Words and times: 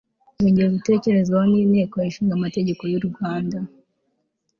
yongeye 0.39 0.67
gutekerezwaho 0.75 1.45
n'inteko 1.51 1.95
ishinga 2.09 2.33
amategeko 2.37 2.81
y'u 2.91 3.01
rwanda 3.07 3.57